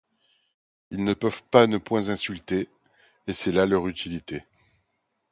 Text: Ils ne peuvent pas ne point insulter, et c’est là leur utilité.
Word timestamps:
Ils 0.89 1.03
ne 1.03 1.13
peuvent 1.13 1.43
pas 1.51 1.67
ne 1.67 1.77
point 1.77 2.09
insulter, 2.09 2.69
et 3.27 3.35
c’est 3.35 3.51
là 3.51 3.67
leur 3.67 3.87
utilité. 3.87 4.41